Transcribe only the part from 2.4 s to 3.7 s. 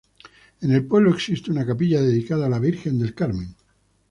a la Virgen del Carmen.